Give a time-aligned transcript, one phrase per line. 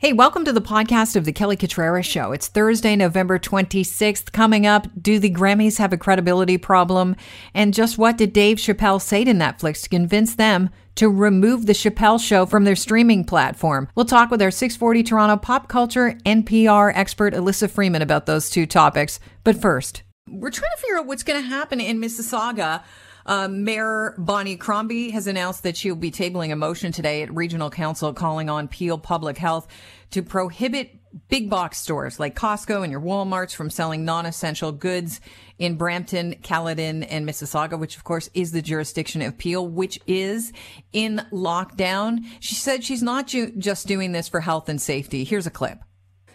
[0.00, 2.32] Hey, welcome to the podcast of the Kelly Cutrara Show.
[2.32, 4.32] It's Thursday, November 26th.
[4.32, 7.16] Coming up, do the Grammys have a credibility problem?
[7.52, 11.74] And just what did Dave Chappelle say to Netflix to convince them to remove the
[11.74, 13.90] Chappelle Show from their streaming platform?
[13.94, 18.64] We'll talk with our 640 Toronto pop culture NPR expert Alyssa Freeman about those two
[18.64, 19.20] topics.
[19.44, 22.82] But first, we're trying to figure out what's going to happen in Mississauga
[23.30, 27.70] uh, Mayor Bonnie Crombie has announced that she'll be tabling a motion today at Regional
[27.70, 29.68] Council calling on Peel Public Health
[30.10, 30.96] to prohibit
[31.28, 35.20] big box stores like Costco and your Walmarts from selling non-essential goods
[35.60, 40.52] in Brampton, Caledon, and Mississauga, which of course is the jurisdiction of Peel, which is
[40.92, 42.24] in lockdown.
[42.40, 45.22] She said she's not ju- just doing this for health and safety.
[45.22, 45.78] Here's a clip.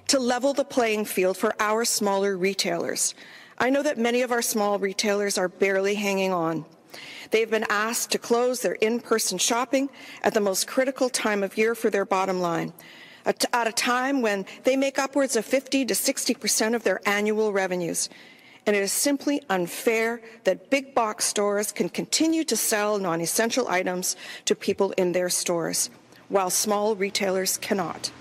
[0.08, 3.14] To level the playing field for our smaller retailers.
[3.58, 6.66] I know that many of our small retailers are barely hanging on.
[7.32, 9.90] They've been asked to close their in-person shopping
[10.24, 12.74] at the most critical time of year for their bottom line,
[13.26, 17.52] at a time when they make upwards of 50 to 60 percent of their annual
[17.52, 18.10] revenues.
[18.68, 24.16] And it is simply unfair that big box stores can continue to sell non-essential items
[24.46, 25.92] to people in their stores,
[26.30, 28.12] while small retailers cannot.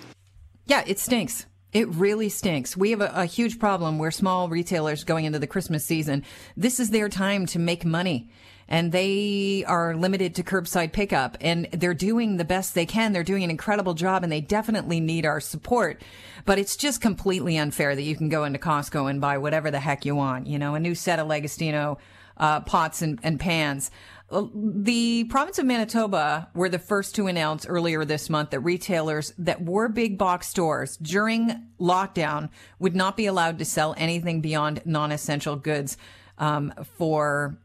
[0.67, 1.47] Yeah, it stinks.
[1.75, 2.77] It really stinks.
[2.77, 6.23] We have a, a, huge problem where small retailers going into the Christmas season,
[6.57, 8.31] this is their time to make money
[8.69, 13.13] and they are limited to curbside pickup and they're doing the best they can.
[13.13, 16.01] They're doing an incredible job and they definitely need our support.
[16.45, 19.81] But it's just completely unfair that you can go into Costco and buy whatever the
[19.81, 21.99] heck you want, you know, a new set of Lagostina
[22.37, 23.91] uh, pots and, and pans.
[24.31, 29.63] The province of Manitoba were the first to announce earlier this month that retailers that
[29.63, 35.57] were big box stores during lockdown would not be allowed to sell anything beyond non-essential
[35.57, 35.99] goods
[36.39, 37.59] um, for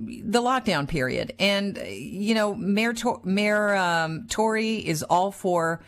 [0.00, 1.34] the lockdown period.
[1.38, 5.82] And, you know, Mayor, Tor- Mayor um, Tory is all for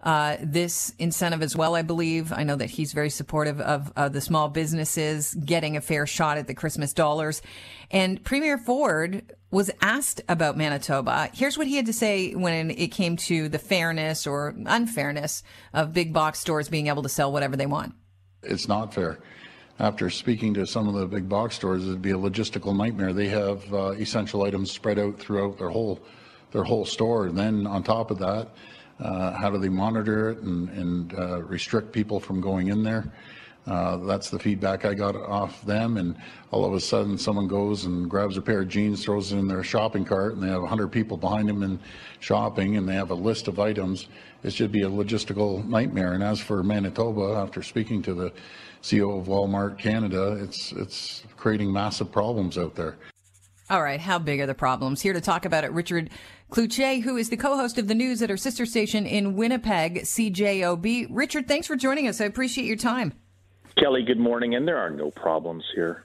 [0.00, 2.32] uh, this incentive as well, I believe.
[2.32, 6.38] I know that he's very supportive of uh, the small businesses getting a fair shot
[6.38, 7.42] at the Christmas dollars.
[7.90, 11.30] And Premier Ford was asked about Manitoba.
[11.32, 15.42] Here's what he had to say when it came to the fairness or unfairness
[15.72, 17.94] of big box stores being able to sell whatever they want.
[18.42, 19.18] It's not fair
[19.80, 23.12] after speaking to some of the big box stores, it'd be a logistical nightmare.
[23.12, 26.00] They have uh, essential items spread out throughout their whole
[26.50, 27.26] their whole store.
[27.26, 28.48] And then on top of that,
[29.00, 33.12] uh, how do they monitor it and, and uh, restrict people from going in there?
[33.68, 35.98] Uh, that's the feedback I got off them.
[35.98, 36.16] And
[36.50, 39.46] all of a sudden, someone goes and grabs a pair of jeans, throws it in
[39.46, 41.78] their shopping cart, and they have 100 people behind them and
[42.20, 44.06] shopping, and they have a list of items.
[44.42, 46.14] It should be a logistical nightmare.
[46.14, 48.32] And as for Manitoba, after speaking to the
[48.82, 52.96] CEO of Walmart Canada, it's it's creating massive problems out there.
[53.70, 55.02] All right, how big are the problems?
[55.02, 56.08] Here to talk about it, Richard
[56.50, 61.08] Cloutier, who is the co-host of the news at our sister station in Winnipeg, CJOB.
[61.10, 62.18] Richard, thanks for joining us.
[62.18, 63.12] I appreciate your time.
[63.78, 64.54] Kelly, good morning.
[64.54, 66.04] And there are no problems here.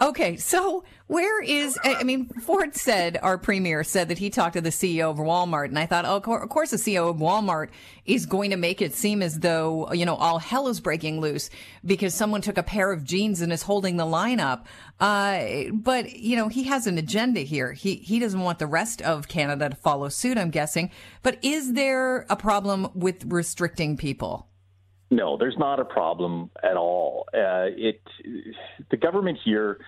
[0.00, 4.60] Okay, so where is, I mean, Ford said, our premier said that he talked to
[4.60, 7.68] the CEO of Walmart, and I thought, oh, of course, the CEO of Walmart
[8.04, 11.48] is going to make it seem as though, you know, all hell is breaking loose
[11.84, 14.66] because someone took a pair of jeans and is holding the line up.
[14.98, 17.72] Uh, but, you know, he has an agenda here.
[17.72, 20.90] He, he doesn't want the rest of Canada to follow suit, I'm guessing.
[21.22, 24.48] But is there a problem with restricting people?
[25.10, 27.26] No, there's not a problem at all.
[27.32, 28.00] Uh, it
[28.90, 29.78] the government here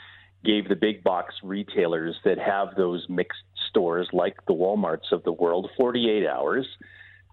[0.45, 5.33] gave the big box retailers that have those mixed stores like the Walmarts of the
[5.33, 6.67] world 48 hours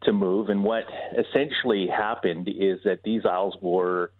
[0.03, 0.83] to move and what
[1.17, 4.11] essentially happened is that these aisles were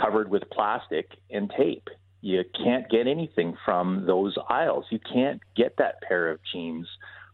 [0.00, 1.88] covered with plastic and tape.
[2.20, 4.86] You can't get anything from those aisles.
[4.90, 6.86] You can't get that pair of jeans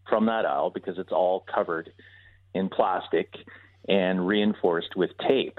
[0.09, 1.93] from that aisle because it's all covered
[2.55, 3.33] in plastic
[3.89, 5.59] and reinforced with tape.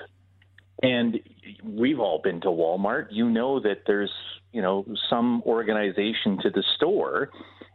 [0.83, 1.19] And
[1.63, 3.07] we've all been to Walmart.
[3.11, 4.11] You know that there's,
[4.51, 7.29] you know, some organization to the store,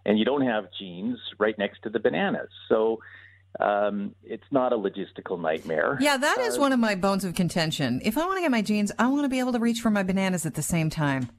[0.05, 2.49] and you don't have jeans right next to the bananas.
[2.69, 3.01] So
[3.61, 5.99] um, it's not a logistical nightmare.
[6.01, 8.01] Yeah, that is uh, one of my bones of contention.
[8.05, 9.91] If I want to get my jeans, I want to be able to reach for
[9.91, 11.31] my bananas at the same time.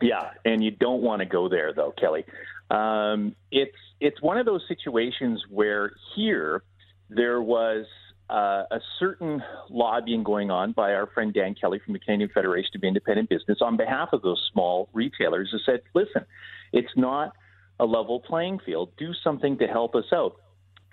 [0.00, 2.24] Yeah, and you don't want to go there though, Kelly.
[2.70, 6.64] Um, it's it's one of those situations where here
[7.08, 7.86] there was
[8.32, 12.70] uh, a certain lobbying going on by our friend Dan Kelly from the Canadian Federation
[12.74, 16.24] of Independent Business on behalf of those small retailers who said, listen,
[16.72, 17.34] it's not
[17.78, 18.90] a level playing field.
[18.96, 20.36] Do something to help us out.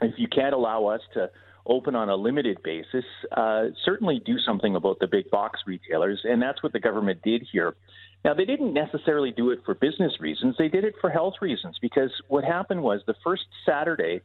[0.01, 1.29] If you can't allow us to
[1.65, 3.05] open on a limited basis,
[3.37, 6.19] uh, certainly do something about the big box retailers.
[6.25, 7.75] And that's what the government did here.
[8.25, 11.77] Now, they didn't necessarily do it for business reasons, they did it for health reasons
[11.81, 14.21] because what happened was the first Saturday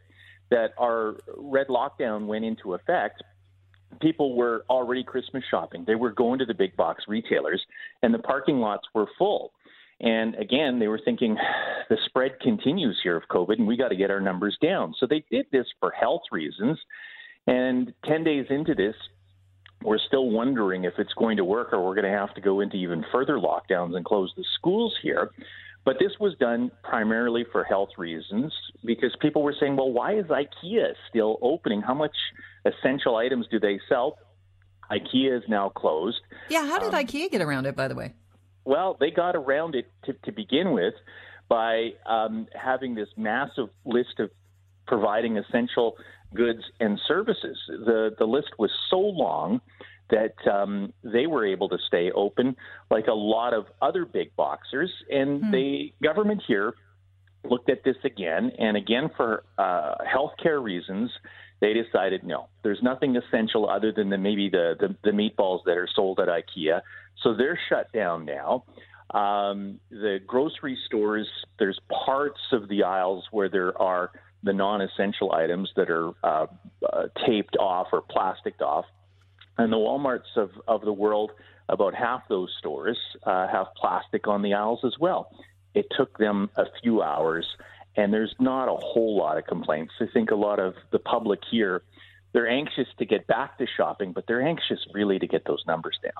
[0.50, 3.22] that our red lockdown went into effect,
[4.00, 5.84] people were already Christmas shopping.
[5.86, 7.62] They were going to the big box retailers,
[8.02, 9.52] and the parking lots were full.
[10.00, 11.36] And again, they were thinking
[11.88, 14.94] the spread continues here of COVID, and we got to get our numbers down.
[14.98, 16.78] So they did this for health reasons.
[17.46, 18.94] And 10 days into this,
[19.82, 22.60] we're still wondering if it's going to work or we're going to have to go
[22.60, 25.30] into even further lockdowns and close the schools here.
[25.84, 28.52] But this was done primarily for health reasons
[28.84, 31.82] because people were saying, well, why is IKEA still opening?
[31.82, 32.16] How much
[32.64, 34.18] essential items do they sell?
[34.90, 36.20] IKEA is now closed.
[36.48, 38.14] Yeah, how did um, IKEA get around it, by the way?
[38.64, 40.94] Well, they got around it to, to begin with
[41.48, 44.30] by um, having this massive list of
[44.86, 45.96] providing essential
[46.34, 47.58] goods and services.
[47.68, 49.60] The the list was so long
[50.10, 52.56] that um, they were able to stay open,
[52.90, 54.92] like a lot of other big boxers.
[55.10, 55.50] And hmm.
[55.50, 56.74] the government here
[57.44, 61.10] looked at this again and again for uh, healthcare reasons.
[61.60, 65.76] They decided no, there's nothing essential other than the, maybe the, the, the meatballs that
[65.76, 66.80] are sold at IKEA.
[67.22, 68.64] So they're shut down now.
[69.10, 71.28] Um, the grocery stores,
[71.58, 74.10] there's parts of the aisles where there are
[74.42, 76.46] the non-essential items that are uh,
[76.92, 78.84] uh, taped off or plasticed off.
[79.56, 81.32] And the Walmarts of, of the world,
[81.68, 85.30] about half those stores uh, have plastic on the aisles as well.
[85.74, 87.46] It took them a few hours,
[87.96, 89.92] and there's not a whole lot of complaints.
[90.00, 91.82] I think a lot of the public here,
[92.32, 95.98] they're anxious to get back to shopping, but they're anxious really to get those numbers
[96.02, 96.12] down.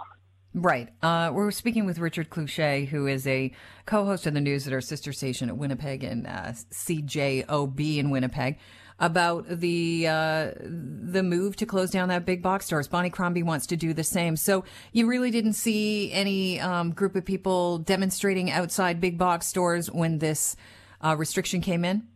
[0.55, 0.91] Right.
[1.03, 3.53] Uh, we're speaking with Richard Cloutier, who is a
[3.87, 8.59] co-host of the news at our sister station at Winnipeg and uh, CJOB in Winnipeg
[8.99, 12.89] about the uh, the move to close down that big box stores.
[12.89, 14.37] Bonnie Crombie wants to do the same.
[14.37, 19.91] So you really didn't see any um, group of people demonstrating outside big box stores
[19.91, 20.57] when this
[21.01, 22.09] uh, restriction came in.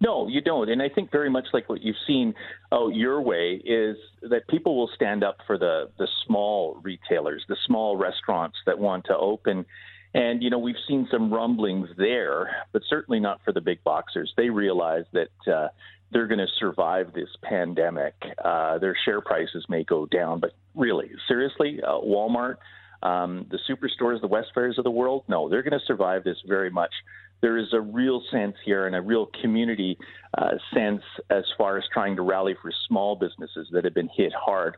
[0.00, 0.70] No, you don't.
[0.70, 2.34] And I think very much like what you've seen
[2.72, 7.56] out your way is that people will stand up for the, the small retailers, the
[7.66, 9.66] small restaurants that want to open.
[10.14, 14.32] And, you know, we've seen some rumblings there, but certainly not for the big boxers.
[14.36, 15.68] They realize that uh,
[16.10, 18.14] they're going to survive this pandemic.
[18.44, 22.56] Uh, their share prices may go down, but really, seriously, uh, Walmart,
[23.02, 26.70] um, the superstores, the Westfairs of the world, no, they're going to survive this very
[26.70, 26.92] much
[27.40, 29.96] there is a real sense here and a real community
[30.36, 34.32] uh, sense as far as trying to rally for small businesses that have been hit
[34.34, 34.76] hard.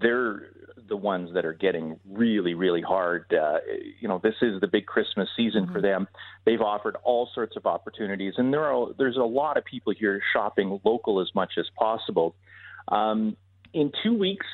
[0.00, 0.50] They're
[0.88, 3.32] the ones that are getting really, really hard.
[3.32, 3.58] Uh,
[4.00, 5.72] you know, this is the big Christmas season mm-hmm.
[5.72, 6.08] for them.
[6.44, 10.20] They've offered all sorts of opportunities, and there are there's a lot of people here
[10.32, 12.34] shopping local as much as possible.
[12.88, 13.36] Um,
[13.72, 14.46] in two weeks,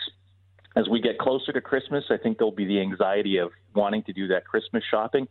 [0.76, 4.12] as we get closer to Christmas, I think there'll be the anxiety of wanting to
[4.12, 5.28] do that Christmas shopping.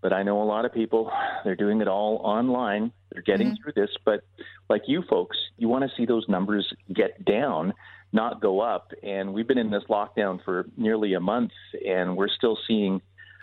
[0.00, 1.12] But I know a lot of people,
[1.44, 2.92] they're doing it all online.
[3.12, 3.62] They're getting mm-hmm.
[3.62, 3.90] through this.
[4.04, 4.24] But
[4.68, 7.72] like you folks, you want to see those numbers get down,
[8.12, 8.92] not go up.
[9.02, 11.52] And we've been in this lockdown for nearly a month,
[11.86, 13.00] and we're still seeing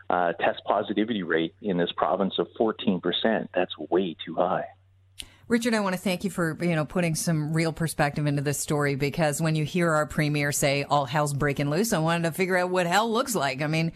[0.10, 3.02] uh, test positivity rate in this province of 14%.
[3.54, 4.66] That's way too high.
[5.48, 8.60] Richard, I want to thank you for, you know, putting some real perspective into this
[8.60, 12.32] story because when you hear our premier say all hell's breaking loose, I wanted to
[12.32, 13.64] figure out what hell looks like.
[13.64, 13.92] I mean,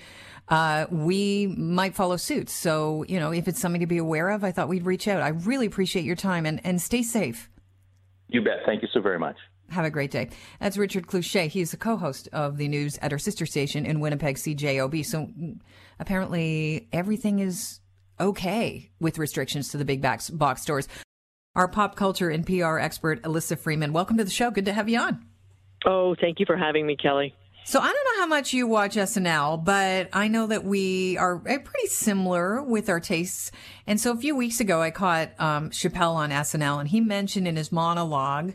[0.50, 2.50] uh, we might follow suit.
[2.50, 5.22] So, you know, if it's something to be aware of, I thought we'd reach out.
[5.22, 7.52] I really appreciate your time and, and stay safe.
[8.30, 8.62] You bet.
[8.66, 9.38] Thank you so very much.
[9.74, 10.30] Have a great day.
[10.60, 11.48] That's Richard Cloutier.
[11.48, 15.04] He's a co-host of the news at our sister station in Winnipeg, CJOB.
[15.04, 15.60] So mm,
[16.00, 17.80] apparently everything is
[18.20, 20.88] okay with restrictions to the big box, box stores.
[21.56, 23.94] Our pop culture and PR expert, Alyssa Freeman.
[23.94, 24.52] Welcome to the show.
[24.52, 25.26] Good to have you on.
[25.86, 27.34] Oh, thank you for having me, Kelly.
[27.66, 31.42] So I don't know how much you watch SNL, but I know that we are
[31.48, 33.52] eh, pretty similar with our tastes.
[33.88, 37.48] And so a few weeks ago, I caught um, Chappelle on SNL, and he mentioned
[37.48, 38.54] in his monologue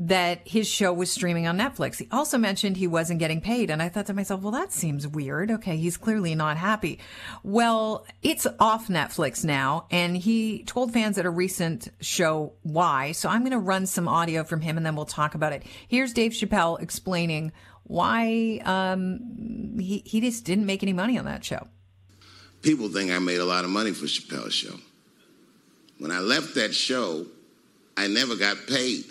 [0.00, 1.96] that his show was streaming on Netflix.
[1.98, 3.68] He also mentioned he wasn't getting paid.
[3.68, 5.50] And I thought to myself, well, that seems weird.
[5.50, 5.76] Okay.
[5.76, 7.00] He's clearly not happy.
[7.42, 9.86] Well, it's off Netflix now.
[9.90, 13.10] And he told fans at a recent show why.
[13.10, 15.64] So I'm going to run some audio from him and then we'll talk about it.
[15.88, 17.50] Here's Dave Chappelle explaining
[17.82, 21.66] why um, he, he just didn't make any money on that show.
[22.62, 24.74] People think I made a lot of money for Chappelle's show.
[25.98, 27.26] When I left that show,
[27.96, 29.04] I never got paid.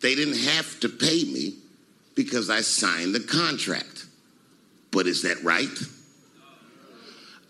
[0.00, 1.56] They didn't have to pay me
[2.14, 4.06] because I signed the contract.
[4.90, 5.68] But is that right?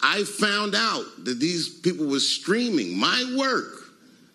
[0.02, 3.84] I found out that these people were streaming my work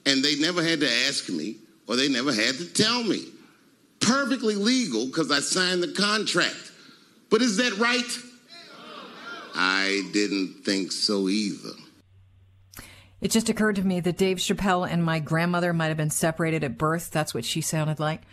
[0.06, 3.28] and they never had to ask me or they never had to tell me
[4.00, 6.72] perfectly legal because I signed the contract.
[7.30, 8.18] But is that right?
[9.56, 11.70] I didn't think so either.
[13.24, 16.62] It just occurred to me that Dave Chappelle and my grandmother might have been separated
[16.66, 17.10] at birth.
[17.10, 18.24] That's what she sounded like.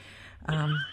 [0.47, 0.85] Um,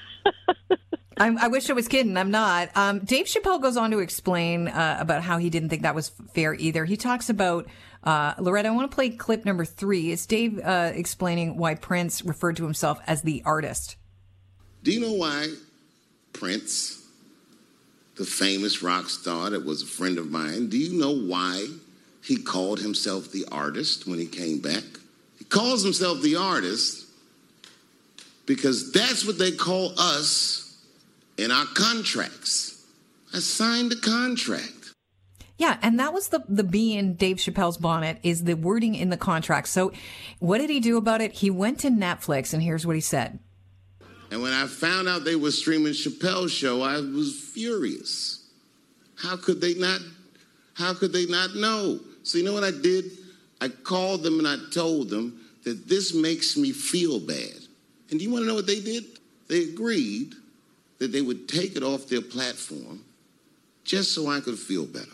[1.17, 2.15] I'm, i wish I was kidding.
[2.15, 2.69] I'm not.
[2.75, 6.11] Um, Dave Chappelle goes on to explain uh, about how he didn't think that was
[6.35, 6.85] fair either.
[6.85, 7.65] He talks about
[8.03, 8.67] uh, Loretta.
[8.67, 10.11] I want to play clip number three.
[10.11, 13.95] It's Dave uh, explaining why Prince referred to himself as the artist.
[14.83, 15.47] Do you know why
[16.33, 17.03] Prince,
[18.15, 21.65] the famous rock star that was a friend of mine, do you know why
[22.27, 24.83] he called himself the artist when he came back?
[25.39, 27.07] He calls himself the artist
[28.45, 30.83] because that's what they call us
[31.37, 32.85] in our contracts.
[33.33, 34.93] I signed a contract.
[35.57, 39.09] Yeah, and that was the the bee in Dave Chappelle's bonnet is the wording in
[39.09, 39.69] the contract.
[39.69, 39.91] So,
[40.39, 41.31] what did he do about it?
[41.31, 43.39] He went to Netflix, and here's what he said.
[44.29, 48.45] And when I found out they were streaming Chappelle's show, I was furious.
[49.15, 50.01] How could they not?
[50.73, 51.99] How could they not know?
[52.27, 53.05] So you know what I did?
[53.61, 57.55] I called them and I told them that this makes me feel bad.
[58.09, 59.05] And do you want to know what they did?
[59.47, 60.33] They agreed
[60.99, 63.05] that they would take it off their platform
[63.85, 65.05] just so I could feel better.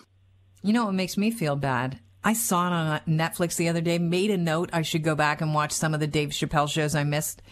[0.64, 2.00] You know what makes me feel bad?
[2.24, 5.40] I saw it on Netflix the other day, made a note I should go back
[5.40, 7.44] and watch some of the Dave Chappelle shows I missed.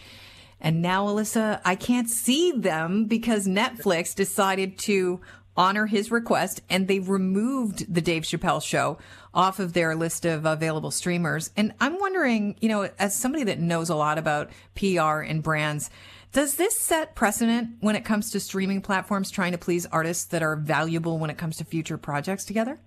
[0.60, 5.20] And now, Alyssa, I can't see them because Netflix decided to
[5.56, 8.98] honor his request and they removed the Dave Chappelle show
[9.34, 11.50] off of their list of available streamers.
[11.56, 15.90] And I'm wondering, you know, as somebody that knows a lot about PR and brands,
[16.32, 20.42] does this set precedent when it comes to streaming platforms trying to please artists that
[20.42, 22.78] are valuable when it comes to future projects together?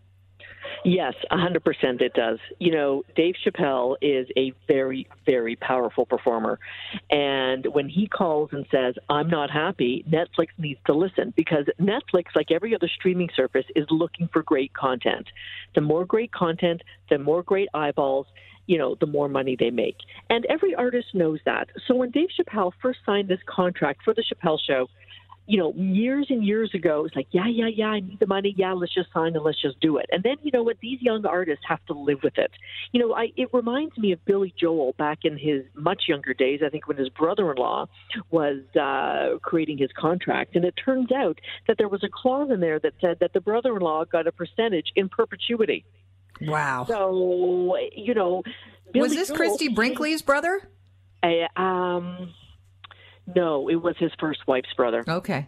[0.86, 2.38] Yes, 100% it does.
[2.60, 6.60] You know, Dave Chappelle is a very, very powerful performer.
[7.10, 12.26] And when he calls and says, I'm not happy, Netflix needs to listen because Netflix,
[12.36, 15.26] like every other streaming service, is looking for great content.
[15.74, 18.28] The more great content, the more great eyeballs,
[18.68, 19.98] you know, the more money they make.
[20.30, 21.70] And every artist knows that.
[21.88, 24.88] So when Dave Chappelle first signed this contract for The Chappelle Show,
[25.48, 28.56] you know, years and years ago, it's like, yeah, yeah, yeah, I need the money.
[28.58, 30.08] Yeah, let's just sign and let's just do it.
[30.12, 30.78] And then, you know what?
[30.82, 32.52] These young artists have to live with it.
[32.92, 36.62] You know, I, it reminds me of Billy Joel back in his much younger days,
[36.66, 37.86] I think when his brother in law
[38.32, 40.56] was uh, creating his contract.
[40.56, 43.42] And it turns out that there was a clause in there that said that the
[43.42, 45.86] brother in law got a percentage in perpetuity.
[46.42, 46.86] Wow.
[46.88, 48.42] So, you know,
[48.92, 50.68] Billy was this Joel, Christie Brinkley's brother?
[51.22, 52.34] I, um,
[53.34, 55.04] no, it was his first wife's brother.
[55.08, 55.48] Okay.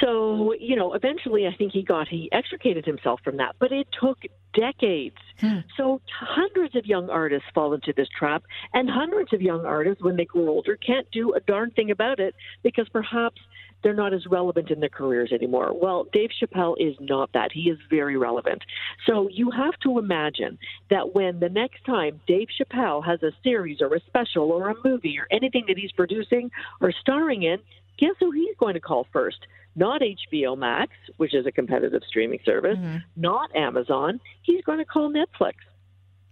[0.00, 3.88] So, you know, eventually I think he got, he extricated himself from that, but it
[3.98, 4.18] took
[4.54, 5.16] decades.
[5.40, 5.58] Hmm.
[5.76, 10.16] So, hundreds of young artists fall into this trap, and hundreds of young artists, when
[10.16, 13.40] they grow older, can't do a darn thing about it because perhaps
[13.82, 15.72] they're not as relevant in their careers anymore.
[15.72, 17.52] Well, Dave Chappelle is not that.
[17.52, 18.62] He is very relevant.
[19.06, 20.58] So you have to imagine
[20.90, 24.74] that when the next time Dave Chappelle has a series or a special or a
[24.84, 27.58] movie or anything that he's producing or starring in,
[27.98, 29.46] guess who he's going to call first?
[29.76, 32.98] Not HBO Max, which is a competitive streaming service, mm-hmm.
[33.16, 34.20] not Amazon.
[34.42, 35.54] He's going to call Netflix.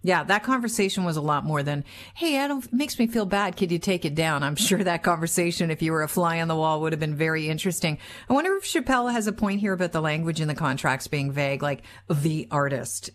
[0.06, 1.84] Yeah, that conversation was a lot more than,
[2.14, 3.56] "Hey, Adam, makes me feel bad.
[3.56, 6.46] Could you take it down?" I'm sure that conversation, if you were a fly on
[6.46, 7.98] the wall, would have been very interesting.
[8.30, 11.32] I wonder if Chappelle has a point here about the language in the contracts being
[11.32, 13.10] vague, like the artist.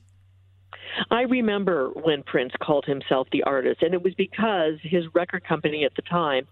[1.10, 5.86] I remember when Prince called himself the artist, and it was because his record company
[5.86, 6.46] at the time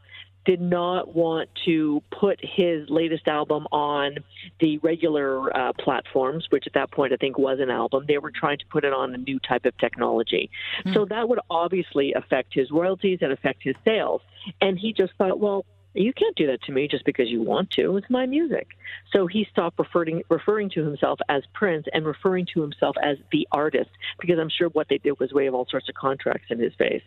[0.46, 4.16] did not want to put his latest album on
[4.60, 8.06] the regular uh, platforms, which at that point I think was an album.
[8.08, 10.50] They were trying to put it on a new type of technology.
[10.86, 10.94] Mm.
[10.94, 14.22] So that would obviously affect his royalties and affect his sales.
[14.62, 17.72] And he just thought, well, you can't do that to me just because you want
[17.72, 17.98] to.
[17.98, 18.68] It's my music.
[19.12, 23.48] So he stopped referring referring to himself as Prince and referring to himself as the
[23.52, 26.74] artist because I'm sure what they did was wave all sorts of contracts in his
[26.76, 27.02] face.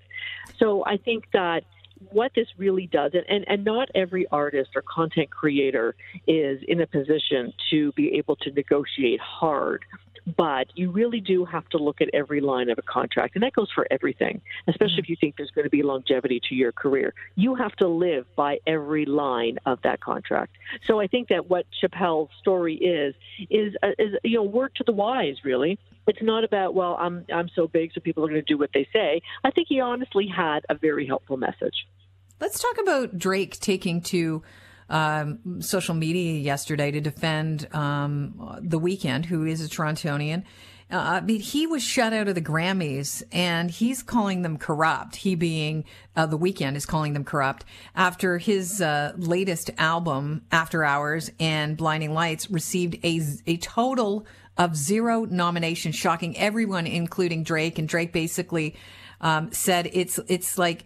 [0.59, 1.65] So I think that
[2.11, 5.94] what this really does, and, and, and not every artist or content creator
[6.26, 9.85] is in a position to be able to negotiate hard
[10.37, 13.52] but you really do have to look at every line of a contract, and that
[13.52, 15.00] goes for everything, especially mm-hmm.
[15.00, 17.12] if you think there's going to be longevity to your career.
[17.35, 20.56] You have to live by every line of that contract.
[20.87, 23.14] So I think that what Chappelle's story is
[23.50, 25.78] is, uh, is you know, word to the wise, really.
[26.06, 28.71] It's not about well, I'm I'm so big, so people are going to do what
[28.75, 29.21] they say.
[29.44, 31.87] I think he honestly had a very helpful message.
[32.40, 34.42] Let's talk about Drake taking to
[34.88, 40.42] um, social media yesterday to defend um, the Weeknd who is a Torontonian.
[40.93, 45.17] Uh, I mean, he was shut out of the Grammys, and he's calling them corrupt.
[45.17, 45.85] He being
[46.15, 47.65] uh, the Weeknd is calling them corrupt
[47.97, 54.27] after his uh, latest album, After Hours and Blinding Lights, received a a total
[54.59, 57.79] of zero nominations, shocking everyone, including Drake.
[57.79, 58.77] And Drake basically
[59.23, 60.85] um, said it's it's like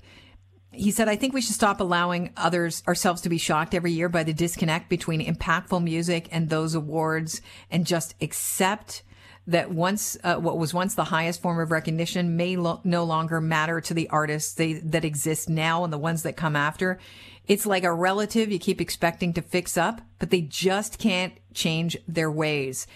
[0.70, 4.08] He said, I think we should stop allowing others, ourselves to be shocked every year
[4.08, 9.02] by the disconnect between impactful music and those awards and just accept
[9.46, 13.40] that once uh, what was once the highest form of recognition may lo- no longer
[13.40, 16.98] matter to the artists they, that exist now and the ones that come after.
[17.46, 21.96] It's like a relative you keep expecting to fix up, but they just can't change
[22.08, 22.86] their ways.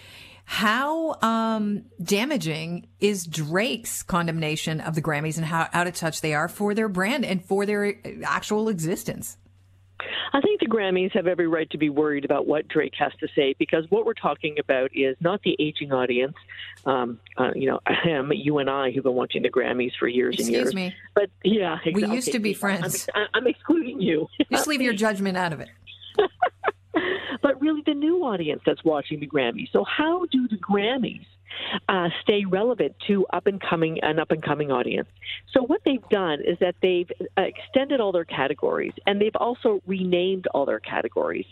[0.43, 6.33] How um, damaging is Drake's condemnation of the Grammys and how out of touch they
[6.33, 9.37] are for their brand and for their actual existence?
[10.33, 13.27] I think the Grammys have every right to be worried about what Drake has to
[13.35, 16.35] say because what we're talking about is not the aging audience.
[16.85, 20.35] Um, uh, you know, him, you and I, who've been watching the Grammys for years
[20.35, 20.67] Excuse and years.
[20.67, 20.95] Excuse me.
[21.13, 22.07] But yeah, exactly.
[22.07, 23.07] We used to be friends.
[23.13, 24.27] I'm, I'm excluding you.
[24.51, 25.69] Just leave your judgment out of it.
[27.41, 29.71] but really, the new audience that's watching the Grammys.
[29.71, 31.25] So, how do the Grammys
[31.89, 35.07] uh, stay relevant to up and coming an up and coming audience.
[35.53, 39.81] So what they've done is that they've uh, extended all their categories and they've also
[39.85, 41.45] renamed all their categories.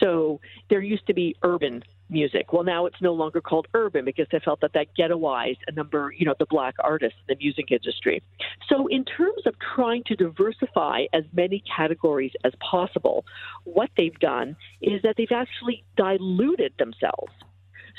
[0.00, 2.52] So there used to be urban music.
[2.52, 6.12] Well, now it's no longer called urban because they felt that that ghettoized a number,
[6.16, 8.22] you know, the black artists in the music industry.
[8.68, 13.24] So, in terms of trying to diversify as many categories as possible,
[13.64, 17.32] what they've done is that they've actually diluted themselves.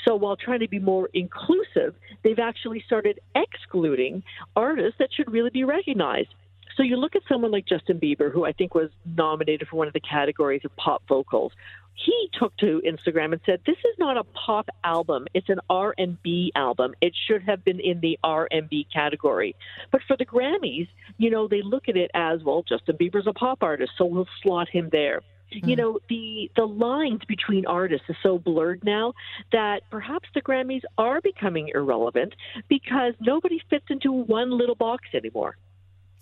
[0.04, 4.22] So while trying to be more inclusive, they've actually started excluding
[4.54, 6.28] artists that should really be recognized.
[6.76, 9.86] So you look at someone like Justin Bieber, who I think was nominated for one
[9.86, 11.52] of the categories of pop vocals.
[11.94, 16.52] He took to Instagram and said, "This is not a pop album; it's an R&B
[16.54, 16.94] album.
[17.00, 19.56] It should have been in the R&B category."
[19.90, 23.32] But for the Grammys, you know, they look at it as, "Well, Justin Bieber's a
[23.32, 25.22] pop artist, so we'll slot him there."
[25.54, 25.68] Mm.
[25.68, 29.14] You know, the the lines between artists is so blurred now
[29.52, 32.34] that perhaps the Grammys are becoming irrelevant
[32.68, 35.56] because nobody fits into one little box anymore.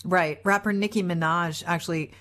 [0.04, 0.40] Right.
[0.44, 2.12] Rapper Nicki Minaj actually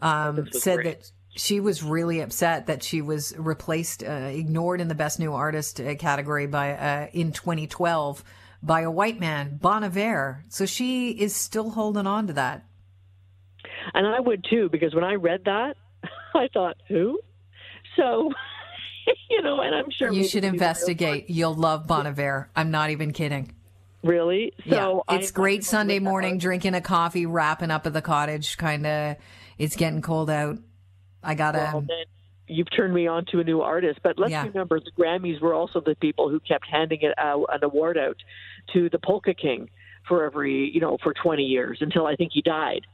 [0.00, 1.00] um, said great.
[1.00, 5.32] that she was really upset that she was replaced, uh, ignored in the Best New
[5.32, 8.22] Artist uh, category by uh, in 2012
[8.62, 10.44] by a white man, Bon Iver.
[10.48, 12.64] So she is still holding on to that.
[13.94, 15.76] And I would too, because when I read that,
[16.34, 17.20] I thought, who?
[17.96, 18.32] So,
[19.30, 21.28] you know, and I'm sure you should investigate.
[21.28, 22.50] You'll love Bon Iver.
[22.54, 23.54] I'm not even kidding.
[24.02, 24.52] Really?
[24.68, 28.56] So yeah, it's I'm great Sunday morning, drinking a coffee, wrapping up at the cottage.
[28.56, 29.16] Kind of,
[29.58, 30.58] it's getting cold out.
[31.22, 31.70] I gotta.
[31.72, 31.86] Well,
[32.48, 34.00] you've turned me on to a new artist.
[34.02, 34.44] But let's yeah.
[34.44, 38.16] remember, the Grammys were also the people who kept handing it out, an award out
[38.72, 39.70] to the Polka King
[40.08, 42.86] for every, you know, for 20 years until I think he died.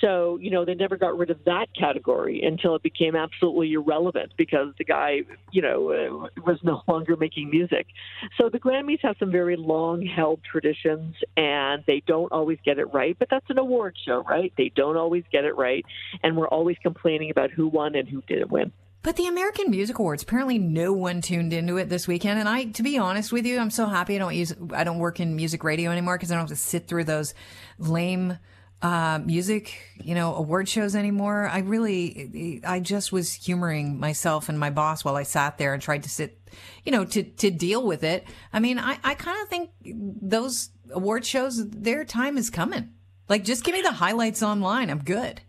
[0.00, 4.32] So, you know, they never got rid of that category until it became absolutely irrelevant
[4.36, 5.20] because the guy,
[5.52, 7.86] you know, uh, was no longer making music.
[8.40, 12.86] So the Grammys have some very long held traditions and they don't always get it
[12.92, 14.52] right, but that's an award show, right?
[14.56, 15.84] They don't always get it right.
[16.22, 18.72] And we're always complaining about who won and who didn't win.
[19.02, 22.40] But the American Music Awards, apparently no one tuned into it this weekend.
[22.40, 24.98] And I, to be honest with you, I'm so happy I don't use, I don't
[24.98, 27.32] work in music radio anymore because I don't have to sit through those
[27.78, 28.38] lame
[28.80, 31.48] uh, music, you know, award shows anymore.
[31.48, 35.82] I really, I just was humoring myself and my boss while I sat there and
[35.82, 36.40] tried to sit,
[36.84, 38.26] you know, to, to deal with it.
[38.52, 42.92] I mean, I, I kind of think those award shows, their time is coming.
[43.28, 44.88] Like, just give me the highlights online.
[44.88, 45.42] I'm good.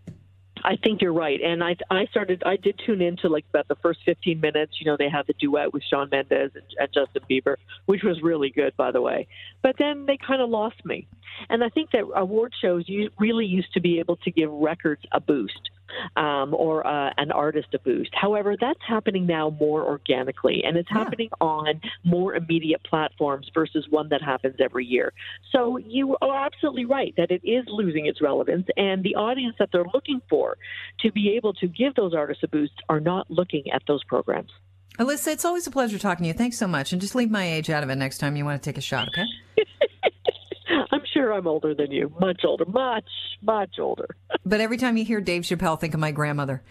[0.63, 3.75] I think you're right, and I I started I did tune into like about the
[3.75, 4.73] first 15 minutes.
[4.79, 8.21] You know, they had the duet with Shawn Mendes and, and Justin Bieber, which was
[8.21, 9.27] really good, by the way.
[9.61, 11.07] But then they kind of lost me,
[11.49, 15.01] and I think that award shows you really used to be able to give records
[15.11, 15.69] a boost
[16.15, 18.11] um, or uh, an artist a boost.
[18.13, 20.99] However, that's happening now more organically, and it's yeah.
[20.99, 25.13] happening on more immediate platforms versus one that happens every year.
[25.51, 29.69] So you are absolutely right that it is losing its relevance, and the audience that
[29.71, 30.57] they're looking for
[31.01, 34.51] to be able to give those artists a boost are not looking at those programs.
[34.99, 36.33] Alyssa, it's always a pleasure talking to you.
[36.33, 36.91] Thanks so much.
[36.91, 38.81] And just leave my age out of it next time you want to take a
[38.81, 39.25] shot, okay?
[40.91, 42.11] I'm sure I'm older than you.
[42.19, 42.65] Much older.
[42.65, 43.09] Much,
[43.41, 44.15] much older.
[44.49, 46.63] But every time you hear Dave Chappelle, think of my grandmother.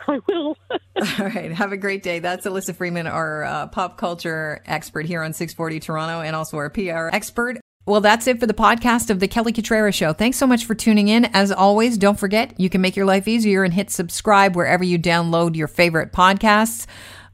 [0.08, 0.56] I will.
[0.70, 1.52] All right.
[1.52, 2.18] Have a great day.
[2.18, 6.70] That's Alyssa Freeman, our uh, pop culture expert here on 640 Toronto and also our
[6.70, 7.60] PR expert.
[7.86, 10.12] Well, that's it for the podcast of The Kelly Cutrara Show.
[10.12, 11.24] Thanks so much for tuning in.
[11.26, 14.98] As always, don't forget you can make your life easier and hit subscribe wherever you
[14.98, 16.86] download your favorite podcasts.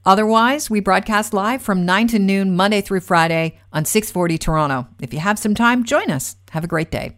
[0.05, 4.87] Otherwise, we broadcast live from 9 to noon, Monday through Friday on 640 Toronto.
[5.01, 6.37] If you have some time, join us.
[6.51, 7.17] Have a great day.